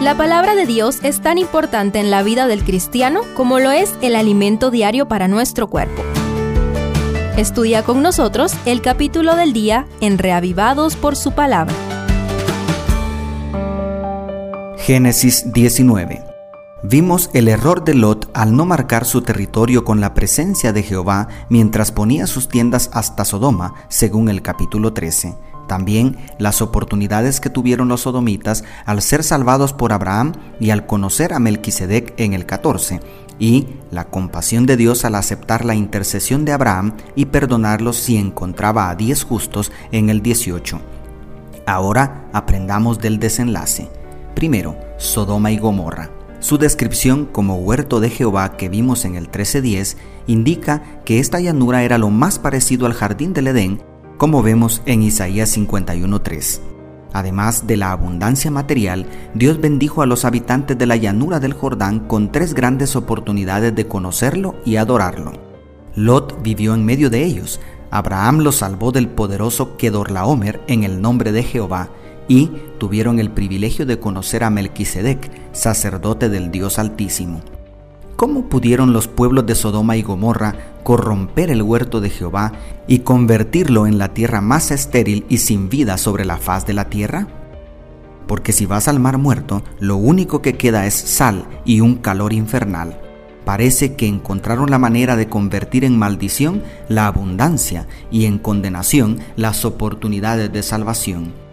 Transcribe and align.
La 0.00 0.14
palabra 0.14 0.54
de 0.54 0.66
Dios 0.66 0.98
es 1.02 1.22
tan 1.22 1.38
importante 1.38 1.98
en 1.98 2.10
la 2.10 2.22
vida 2.22 2.46
del 2.46 2.64
cristiano 2.64 3.22
como 3.34 3.58
lo 3.60 3.70
es 3.70 3.94
el 4.02 4.14
alimento 4.14 4.70
diario 4.70 5.08
para 5.08 5.26
nuestro 5.26 5.68
cuerpo. 5.68 6.02
Estudia 7.38 7.82
con 7.82 8.02
nosotros 8.02 8.52
el 8.66 8.82
capítulo 8.82 9.36
del 9.36 9.54
día 9.54 9.86
en 10.02 10.18
Reavivados 10.18 10.96
por 10.96 11.16
su 11.16 11.32
palabra. 11.32 11.74
Génesis 14.76 15.50
19 15.54 16.22
Vimos 16.82 17.30
el 17.32 17.48
error 17.48 17.82
de 17.82 17.94
Lot 17.94 18.30
al 18.34 18.54
no 18.54 18.66
marcar 18.66 19.06
su 19.06 19.22
territorio 19.22 19.82
con 19.82 20.02
la 20.02 20.12
presencia 20.12 20.74
de 20.74 20.82
Jehová 20.82 21.28
mientras 21.48 21.90
ponía 21.90 22.26
sus 22.26 22.48
tiendas 22.48 22.90
hasta 22.92 23.24
Sodoma, 23.24 23.74
según 23.88 24.28
el 24.28 24.42
capítulo 24.42 24.92
13. 24.92 25.34
También 25.66 26.16
las 26.38 26.62
oportunidades 26.62 27.40
que 27.40 27.50
tuvieron 27.50 27.88
los 27.88 28.02
sodomitas 28.02 28.64
al 28.84 29.02
ser 29.02 29.24
salvados 29.24 29.72
por 29.72 29.92
Abraham 29.92 30.32
y 30.60 30.70
al 30.70 30.86
conocer 30.86 31.32
a 31.32 31.38
Melquisedec 31.38 32.14
en 32.18 32.34
el 32.34 32.46
14, 32.46 33.00
y 33.38 33.66
la 33.90 34.04
compasión 34.04 34.66
de 34.66 34.76
Dios 34.76 35.04
al 35.04 35.14
aceptar 35.14 35.64
la 35.64 35.74
intercesión 35.74 36.44
de 36.44 36.52
Abraham 36.52 36.94
y 37.14 37.26
perdonarlos 37.26 37.96
si 37.96 38.16
encontraba 38.16 38.88
a 38.88 38.94
diez 38.94 39.24
justos 39.24 39.72
en 39.92 40.08
el 40.08 40.22
18. 40.22 40.80
Ahora 41.66 42.28
aprendamos 42.32 43.00
del 43.00 43.18
desenlace. 43.18 43.90
Primero, 44.34 44.76
Sodoma 44.98 45.50
y 45.50 45.58
Gomorra. 45.58 46.10
Su 46.38 46.58
descripción 46.58 47.26
como 47.26 47.56
huerto 47.56 47.98
de 47.98 48.10
Jehová 48.10 48.56
que 48.56 48.68
vimos 48.68 49.04
en 49.04 49.16
el 49.16 49.30
13.10 49.30 49.96
indica 50.26 51.00
que 51.04 51.18
esta 51.18 51.40
llanura 51.40 51.82
era 51.82 51.98
lo 51.98 52.10
más 52.10 52.38
parecido 52.38 52.86
al 52.86 52.92
jardín 52.92 53.32
del 53.32 53.48
Edén 53.48 53.82
como 54.16 54.42
vemos 54.42 54.82
en 54.86 55.02
Isaías 55.02 55.56
51.3. 55.56 56.60
Además 57.12 57.66
de 57.66 57.76
la 57.76 57.92
abundancia 57.92 58.50
material, 58.50 59.06
Dios 59.34 59.60
bendijo 59.60 60.02
a 60.02 60.06
los 60.06 60.24
habitantes 60.24 60.76
de 60.76 60.86
la 60.86 60.96
llanura 60.96 61.40
del 61.40 61.54
Jordán 61.54 62.00
con 62.00 62.30
tres 62.30 62.52
grandes 62.52 62.94
oportunidades 62.94 63.74
de 63.74 63.86
conocerlo 63.86 64.56
y 64.64 64.76
adorarlo. 64.76 65.32
Lot 65.94 66.42
vivió 66.42 66.74
en 66.74 66.84
medio 66.84 67.08
de 67.08 67.24
ellos. 67.24 67.58
Abraham 67.90 68.40
los 68.40 68.56
salvó 68.56 68.92
del 68.92 69.08
poderoso 69.08 69.78
Kedorlaomer 69.78 70.60
en 70.66 70.84
el 70.84 71.00
nombre 71.00 71.32
de 71.32 71.42
Jehová 71.42 71.88
y 72.28 72.50
tuvieron 72.78 73.18
el 73.18 73.30
privilegio 73.30 73.86
de 73.86 73.98
conocer 73.98 74.44
a 74.44 74.50
Melquisedec, 74.50 75.30
sacerdote 75.52 76.28
del 76.28 76.50
Dios 76.50 76.78
Altísimo. 76.78 77.40
¿Cómo 78.16 78.48
pudieron 78.48 78.94
los 78.94 79.08
pueblos 79.08 79.44
de 79.44 79.54
Sodoma 79.54 79.98
y 79.98 80.02
Gomorra 80.02 80.54
corromper 80.82 81.50
el 81.50 81.60
huerto 81.60 82.00
de 82.00 82.08
Jehová 82.08 82.52
y 82.88 83.00
convertirlo 83.00 83.86
en 83.86 83.98
la 83.98 84.14
tierra 84.14 84.40
más 84.40 84.70
estéril 84.70 85.26
y 85.28 85.36
sin 85.36 85.68
vida 85.68 85.98
sobre 85.98 86.24
la 86.24 86.38
faz 86.38 86.64
de 86.64 86.72
la 86.72 86.88
tierra? 86.88 87.28
Porque 88.26 88.52
si 88.52 88.64
vas 88.64 88.88
al 88.88 89.00
mar 89.00 89.18
muerto, 89.18 89.62
lo 89.80 89.96
único 89.96 90.40
que 90.40 90.56
queda 90.56 90.86
es 90.86 90.94
sal 90.94 91.46
y 91.66 91.80
un 91.80 91.96
calor 91.96 92.32
infernal. 92.32 92.98
Parece 93.44 93.96
que 93.96 94.08
encontraron 94.08 94.70
la 94.70 94.78
manera 94.78 95.14
de 95.14 95.28
convertir 95.28 95.84
en 95.84 95.98
maldición 95.98 96.62
la 96.88 97.06
abundancia 97.06 97.86
y 98.10 98.24
en 98.24 98.38
condenación 98.38 99.18
las 99.36 99.66
oportunidades 99.66 100.50
de 100.50 100.62
salvación. 100.62 101.45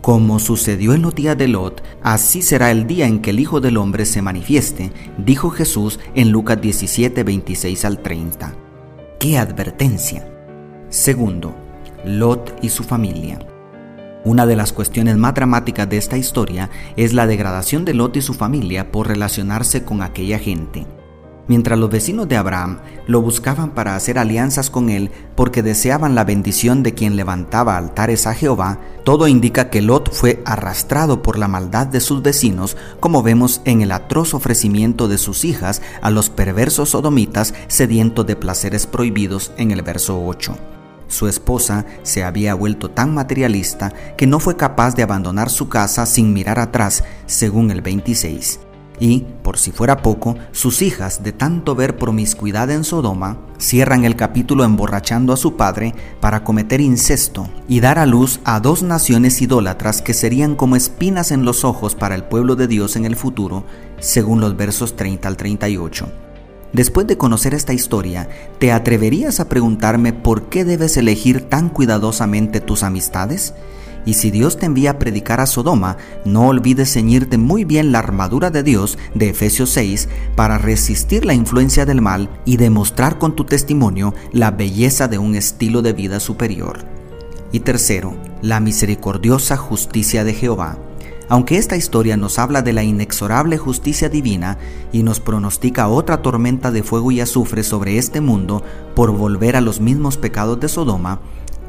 Como 0.00 0.38
sucedió 0.38 0.94
en 0.94 1.02
los 1.02 1.14
días 1.14 1.36
de 1.36 1.46
Lot, 1.46 1.82
así 2.02 2.40
será 2.40 2.70
el 2.70 2.86
día 2.86 3.06
en 3.06 3.20
que 3.20 3.30
el 3.30 3.40
Hijo 3.40 3.60
del 3.60 3.76
Hombre 3.76 4.06
se 4.06 4.22
manifieste, 4.22 4.92
dijo 5.18 5.50
Jesús 5.50 6.00
en 6.14 6.32
Lucas 6.32 6.58
17, 6.60 7.22
26 7.22 7.84
al 7.84 7.98
30. 7.98 8.54
¡Qué 9.18 9.36
advertencia! 9.36 10.26
Segundo, 10.88 11.54
Lot 12.06 12.58
y 12.62 12.70
su 12.70 12.82
familia. 12.82 13.40
Una 14.24 14.46
de 14.46 14.56
las 14.56 14.72
cuestiones 14.72 15.16
más 15.18 15.34
dramáticas 15.34 15.88
de 15.88 15.98
esta 15.98 16.16
historia 16.16 16.70
es 16.96 17.12
la 17.12 17.26
degradación 17.26 17.84
de 17.84 17.92
Lot 17.92 18.16
y 18.16 18.22
su 18.22 18.32
familia 18.32 18.90
por 18.90 19.06
relacionarse 19.06 19.84
con 19.84 20.00
aquella 20.00 20.38
gente 20.38 20.86
mientras 21.50 21.80
los 21.80 21.90
vecinos 21.90 22.28
de 22.28 22.36
Abraham 22.36 22.78
lo 23.08 23.22
buscaban 23.22 23.70
para 23.70 23.96
hacer 23.96 24.20
alianzas 24.20 24.70
con 24.70 24.88
él 24.88 25.10
porque 25.34 25.64
deseaban 25.64 26.14
la 26.14 26.22
bendición 26.22 26.84
de 26.84 26.94
quien 26.94 27.16
levantaba 27.16 27.76
altares 27.76 28.28
a 28.28 28.34
Jehová, 28.34 28.78
todo 29.02 29.26
indica 29.26 29.68
que 29.68 29.82
Lot 29.82 30.12
fue 30.12 30.40
arrastrado 30.44 31.22
por 31.22 31.40
la 31.40 31.48
maldad 31.48 31.88
de 31.88 31.98
sus 31.98 32.22
vecinos, 32.22 32.76
como 33.00 33.24
vemos 33.24 33.62
en 33.64 33.82
el 33.82 33.90
atroz 33.90 34.32
ofrecimiento 34.32 35.08
de 35.08 35.18
sus 35.18 35.44
hijas 35.44 35.82
a 36.02 36.10
los 36.10 36.30
perversos 36.30 36.90
sodomitas 36.90 37.52
sedientos 37.66 38.24
de 38.28 38.36
placeres 38.36 38.86
prohibidos 38.86 39.50
en 39.56 39.72
el 39.72 39.82
verso 39.82 40.24
8. 40.24 40.56
Su 41.08 41.26
esposa 41.26 41.84
se 42.04 42.22
había 42.22 42.54
vuelto 42.54 42.92
tan 42.92 43.12
materialista 43.12 43.92
que 44.16 44.28
no 44.28 44.38
fue 44.38 44.56
capaz 44.56 44.94
de 44.94 45.02
abandonar 45.02 45.50
su 45.50 45.68
casa 45.68 46.06
sin 46.06 46.32
mirar 46.32 46.60
atrás, 46.60 47.02
según 47.26 47.72
el 47.72 47.82
26 47.82 48.60
y, 49.00 49.24
por 49.42 49.58
si 49.58 49.72
fuera 49.72 50.02
poco, 50.02 50.36
sus 50.52 50.82
hijas, 50.82 51.24
de 51.24 51.32
tanto 51.32 51.74
ver 51.74 51.96
promiscuidad 51.96 52.70
en 52.70 52.84
Sodoma, 52.84 53.38
cierran 53.58 54.04
el 54.04 54.14
capítulo 54.14 54.62
emborrachando 54.62 55.32
a 55.32 55.38
su 55.38 55.56
padre 55.56 55.94
para 56.20 56.44
cometer 56.44 56.80
incesto 56.80 57.48
y 57.66 57.80
dar 57.80 57.98
a 57.98 58.06
luz 58.06 58.40
a 58.44 58.60
dos 58.60 58.82
naciones 58.82 59.40
idólatras 59.40 60.02
que 60.02 60.14
serían 60.14 60.54
como 60.54 60.76
espinas 60.76 61.32
en 61.32 61.44
los 61.44 61.64
ojos 61.64 61.94
para 61.94 62.14
el 62.14 62.24
pueblo 62.24 62.54
de 62.56 62.68
Dios 62.68 62.94
en 62.94 63.06
el 63.06 63.16
futuro, 63.16 63.64
según 63.98 64.40
los 64.40 64.56
versos 64.56 64.94
30 64.94 65.26
al 65.26 65.36
38. 65.36 66.06
Después 66.72 67.06
de 67.06 67.16
conocer 67.16 67.54
esta 67.54 67.72
historia, 67.72 68.28
¿te 68.58 68.70
atreverías 68.70 69.40
a 69.40 69.48
preguntarme 69.48 70.12
por 70.12 70.44
qué 70.50 70.64
debes 70.64 70.96
elegir 70.96 71.48
tan 71.48 71.68
cuidadosamente 71.68 72.60
tus 72.60 72.84
amistades? 72.84 73.54
Y 74.06 74.14
si 74.14 74.30
Dios 74.30 74.56
te 74.56 74.66
envía 74.66 74.92
a 74.92 74.98
predicar 74.98 75.40
a 75.40 75.46
Sodoma, 75.46 75.96
no 76.24 76.48
olvides 76.48 76.92
ceñirte 76.92 77.38
muy 77.38 77.64
bien 77.64 77.92
la 77.92 77.98
armadura 77.98 78.50
de 78.50 78.62
Dios 78.62 78.98
de 79.14 79.28
Efesios 79.28 79.70
6 79.70 80.08
para 80.36 80.58
resistir 80.58 81.24
la 81.24 81.34
influencia 81.34 81.84
del 81.84 82.00
mal 82.00 82.30
y 82.44 82.56
demostrar 82.56 83.18
con 83.18 83.36
tu 83.36 83.44
testimonio 83.44 84.14
la 84.32 84.50
belleza 84.50 85.08
de 85.08 85.18
un 85.18 85.34
estilo 85.34 85.82
de 85.82 85.92
vida 85.92 86.20
superior. 86.20 86.78
Y 87.52 87.60
tercero, 87.60 88.14
la 88.42 88.60
misericordiosa 88.60 89.56
justicia 89.56 90.24
de 90.24 90.34
Jehová. 90.34 90.78
Aunque 91.28 91.58
esta 91.58 91.76
historia 91.76 92.16
nos 92.16 92.40
habla 92.40 92.60
de 92.62 92.72
la 92.72 92.82
inexorable 92.82 93.56
justicia 93.56 94.08
divina 94.08 94.58
y 94.92 95.04
nos 95.04 95.20
pronostica 95.20 95.86
otra 95.86 96.22
tormenta 96.22 96.72
de 96.72 96.82
fuego 96.82 97.12
y 97.12 97.20
azufre 97.20 97.62
sobre 97.62 97.98
este 97.98 98.20
mundo 98.20 98.64
por 98.96 99.12
volver 99.12 99.54
a 99.54 99.60
los 99.60 99.80
mismos 99.80 100.16
pecados 100.16 100.58
de 100.58 100.68
Sodoma, 100.68 101.20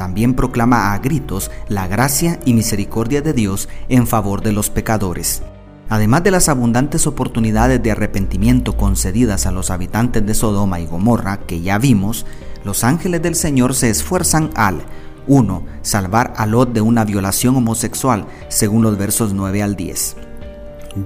también 0.00 0.32
proclama 0.32 0.94
a 0.94 0.98
gritos 0.98 1.50
la 1.68 1.86
gracia 1.86 2.40
y 2.46 2.54
misericordia 2.54 3.20
de 3.20 3.34
Dios 3.34 3.68
en 3.90 4.06
favor 4.06 4.40
de 4.40 4.50
los 4.50 4.70
pecadores. 4.70 5.42
Además 5.90 6.24
de 6.24 6.30
las 6.30 6.48
abundantes 6.48 7.06
oportunidades 7.06 7.82
de 7.82 7.90
arrepentimiento 7.90 8.78
concedidas 8.78 9.44
a 9.44 9.50
los 9.50 9.70
habitantes 9.70 10.24
de 10.24 10.32
Sodoma 10.32 10.80
y 10.80 10.86
Gomorra 10.86 11.40
que 11.40 11.60
ya 11.60 11.76
vimos, 11.76 12.24
los 12.64 12.82
ángeles 12.82 13.20
del 13.20 13.34
Señor 13.34 13.74
se 13.74 13.90
esfuerzan 13.90 14.48
al 14.54 14.80
1. 15.26 15.64
Salvar 15.82 16.32
a 16.38 16.46
Lot 16.46 16.72
de 16.72 16.80
una 16.80 17.04
violación 17.04 17.54
homosexual, 17.56 18.24
según 18.48 18.80
los 18.80 18.96
versos 18.96 19.34
9 19.34 19.62
al 19.62 19.76
10. 19.76 20.16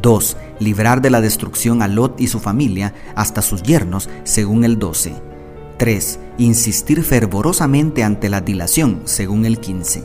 2. 0.03 0.37
Librar 0.60 1.03
de 1.03 1.10
la 1.10 1.21
destrucción 1.21 1.83
a 1.83 1.88
Lot 1.88 2.21
y 2.21 2.28
su 2.28 2.38
familia 2.38 2.94
hasta 3.16 3.43
sus 3.43 3.65
yernos, 3.65 4.09
según 4.22 4.62
el 4.62 4.78
12. 4.78 5.34
3. 5.76 6.18
Insistir 6.38 7.02
fervorosamente 7.02 8.02
ante 8.02 8.28
la 8.28 8.40
dilación, 8.40 9.02
según 9.04 9.44
el 9.44 9.58
15. 9.58 10.04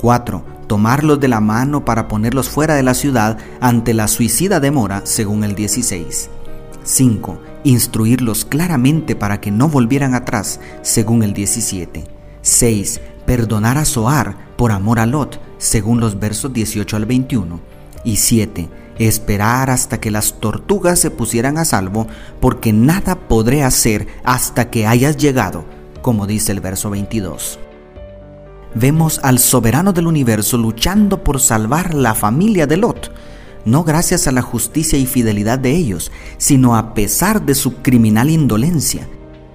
4. 0.00 0.44
Tomarlos 0.66 1.20
de 1.20 1.28
la 1.28 1.40
mano 1.40 1.84
para 1.84 2.08
ponerlos 2.08 2.48
fuera 2.48 2.74
de 2.74 2.82
la 2.82 2.94
ciudad 2.94 3.38
ante 3.60 3.94
la 3.94 4.08
suicida 4.08 4.60
demora, 4.60 5.02
según 5.04 5.44
el 5.44 5.54
16. 5.54 6.30
5. 6.82 7.38
Instruirlos 7.64 8.44
claramente 8.44 9.16
para 9.16 9.40
que 9.40 9.50
no 9.50 9.68
volvieran 9.68 10.14
atrás, 10.14 10.60
según 10.82 11.22
el 11.22 11.32
17. 11.32 12.04
6. 12.42 13.00
Perdonar 13.26 13.78
a 13.78 13.84
Zoar 13.84 14.36
por 14.56 14.72
amor 14.72 15.00
a 15.00 15.06
Lot, 15.06 15.40
según 15.58 16.00
los 16.00 16.18
versos 16.18 16.52
18 16.52 16.96
al 16.96 17.06
21. 17.06 17.60
Y 18.04 18.16
7 18.16 18.68
esperar 18.98 19.70
hasta 19.70 20.00
que 20.00 20.10
las 20.10 20.34
tortugas 20.34 21.00
se 21.00 21.10
pusieran 21.10 21.58
a 21.58 21.64
salvo, 21.64 22.06
porque 22.40 22.72
nada 22.72 23.16
podré 23.34 23.64
hacer 23.64 24.06
hasta 24.22 24.70
que 24.70 24.86
hayas 24.86 25.16
llegado, 25.16 25.64
como 26.02 26.24
dice 26.24 26.52
el 26.52 26.60
verso 26.60 26.88
22. 26.90 27.58
Vemos 28.76 29.18
al 29.24 29.40
soberano 29.40 29.92
del 29.92 30.06
universo 30.06 30.56
luchando 30.56 31.24
por 31.24 31.40
salvar 31.40 31.94
la 31.94 32.14
familia 32.14 32.68
de 32.68 32.76
Lot, 32.76 33.10
no 33.64 33.82
gracias 33.82 34.28
a 34.28 34.30
la 34.30 34.40
justicia 34.40 35.00
y 35.00 35.06
fidelidad 35.06 35.58
de 35.58 35.72
ellos, 35.72 36.12
sino 36.38 36.76
a 36.76 36.94
pesar 36.94 37.44
de 37.44 37.56
su 37.56 37.78
criminal 37.82 38.30
indolencia. 38.30 39.08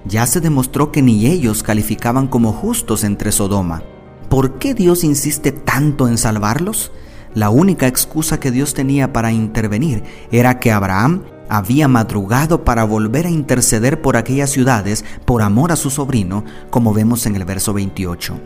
Ya 0.04 0.26
se 0.26 0.42
demostró 0.42 0.92
que 0.92 1.00
ni 1.00 1.24
ellos 1.24 1.62
calificaban 1.62 2.26
como 2.28 2.52
justos 2.52 3.02
entre 3.02 3.32
Sodoma. 3.32 3.82
¿Por 4.28 4.58
qué 4.58 4.74
Dios 4.74 5.04
insiste 5.04 5.52
tanto 5.52 6.06
en 6.06 6.18
salvarlos? 6.18 6.92
La 7.32 7.48
única 7.48 7.86
excusa 7.86 8.40
que 8.40 8.50
Dios 8.50 8.74
tenía 8.74 9.14
para 9.14 9.32
intervenir 9.32 10.02
era 10.30 10.60
que 10.60 10.70
Abraham 10.70 11.22
había 11.50 11.88
madrugado 11.88 12.64
para 12.64 12.84
volver 12.84 13.26
a 13.26 13.30
interceder 13.30 14.00
por 14.00 14.16
aquellas 14.16 14.50
ciudades 14.50 15.04
por 15.24 15.42
amor 15.42 15.72
a 15.72 15.76
su 15.76 15.90
sobrino, 15.90 16.44
como 16.70 16.94
vemos 16.94 17.26
en 17.26 17.36
el 17.36 17.44
verso 17.44 17.72
28. 17.74 18.38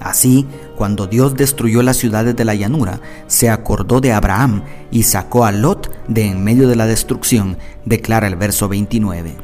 Así, 0.00 0.46
cuando 0.76 1.06
Dios 1.06 1.34
destruyó 1.34 1.82
las 1.82 1.96
ciudades 1.96 2.34
de 2.34 2.44
la 2.44 2.54
llanura, 2.54 3.00
se 3.26 3.50
acordó 3.50 4.00
de 4.00 4.12
Abraham 4.12 4.62
y 4.90 5.04
sacó 5.04 5.44
a 5.44 5.52
Lot 5.52 5.90
de 6.08 6.26
en 6.26 6.42
medio 6.42 6.68
de 6.68 6.76
la 6.76 6.86
destrucción, 6.86 7.58
declara 7.84 8.26
el 8.26 8.36
verso 8.36 8.68
29. 8.68 9.36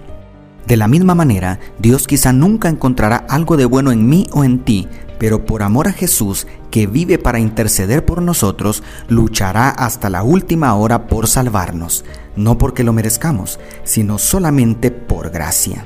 De 0.66 0.76
la 0.76 0.88
misma 0.88 1.14
manera, 1.14 1.60
Dios 1.78 2.06
quizá 2.06 2.32
nunca 2.32 2.68
encontrará 2.68 3.24
algo 3.28 3.56
de 3.56 3.64
bueno 3.64 3.90
en 3.92 4.08
mí 4.08 4.26
o 4.32 4.44
en 4.44 4.58
ti, 4.64 4.86
pero 5.18 5.44
por 5.46 5.62
amor 5.62 5.88
a 5.88 5.92
Jesús, 5.92 6.46
que 6.70 6.86
vive 6.86 7.18
para 7.18 7.38
interceder 7.40 8.04
por 8.04 8.20
nosotros, 8.20 8.82
luchará 9.08 9.70
hasta 9.70 10.10
la 10.10 10.22
última 10.22 10.74
hora 10.74 11.06
por 11.06 11.26
salvarnos, 11.26 12.04
no 12.38 12.56
porque 12.56 12.84
lo 12.84 12.92
merezcamos, 12.92 13.58
sino 13.84 14.18
solamente 14.18 14.90
por 14.90 15.30
gracia. 15.30 15.84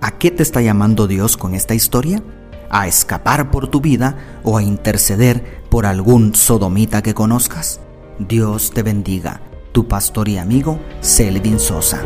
¿A 0.00 0.12
qué 0.12 0.30
te 0.30 0.42
está 0.42 0.62
llamando 0.62 1.06
Dios 1.06 1.36
con 1.36 1.54
esta 1.54 1.74
historia? 1.74 2.22
¿A 2.70 2.86
escapar 2.86 3.50
por 3.50 3.68
tu 3.68 3.80
vida 3.80 4.16
o 4.42 4.56
a 4.56 4.62
interceder 4.62 5.62
por 5.68 5.84
algún 5.84 6.34
sodomita 6.34 7.02
que 7.02 7.14
conozcas? 7.14 7.80
Dios 8.18 8.70
te 8.72 8.82
bendiga, 8.82 9.42
tu 9.72 9.88
pastor 9.88 10.28
y 10.28 10.38
amigo 10.38 10.78
Selvin 11.00 11.58
Sosa. 11.58 12.00